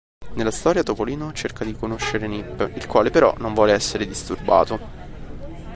[0.33, 4.79] Nella storia Topolino cerca di conoscere Nip, il quale però non vuole essere disturbato.